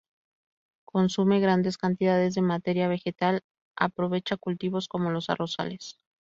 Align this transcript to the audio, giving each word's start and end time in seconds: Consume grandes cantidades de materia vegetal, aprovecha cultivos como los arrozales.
Consume 0.83 1.39
grandes 1.39 1.77
cantidades 1.77 2.33
de 2.33 2.41
materia 2.41 2.87
vegetal, 2.87 3.43
aprovecha 3.75 4.35
cultivos 4.35 4.87
como 4.87 5.11
los 5.11 5.29
arrozales. 5.29 5.99